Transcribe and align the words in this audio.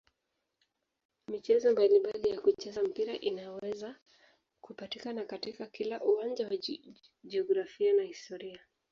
Michezo 1.27 1.71
mbalimbali 1.71 2.29
ya 2.29 2.41
kuchezea 2.41 2.83
mpira 2.83 3.15
inaweza 3.19 3.95
kupatikana 4.61 5.25
katika 5.25 5.65
kila 5.65 6.03
uwanja 6.03 6.47
wa 6.47 6.57
jiografia 7.23 7.93
na 7.93 8.03
historia. 8.03 8.59